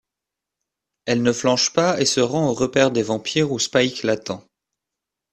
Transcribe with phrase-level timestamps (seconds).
[1.05, 4.43] Elle ne flanche pas et se rend au repaire des vampires où Spike l'attend.